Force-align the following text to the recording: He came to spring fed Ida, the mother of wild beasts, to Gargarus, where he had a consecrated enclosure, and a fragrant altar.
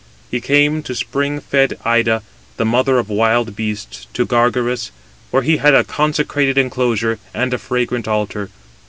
He 0.31 0.41
came 0.41 0.81
to 0.81 0.95
spring 0.95 1.39
fed 1.39 1.77
Ida, 1.85 2.23
the 2.57 2.65
mother 2.65 2.97
of 2.97 3.07
wild 3.07 3.55
beasts, 3.55 4.07
to 4.13 4.25
Gargarus, 4.25 4.89
where 5.29 5.43
he 5.43 5.57
had 5.57 5.75
a 5.75 5.83
consecrated 5.83 6.57
enclosure, 6.57 7.19
and 7.35 7.53
a 7.53 7.59
fragrant 7.59 8.07
altar. 8.07 8.49